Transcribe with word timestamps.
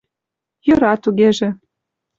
—Йӧра 0.65 0.93
тугеже. 1.03 1.49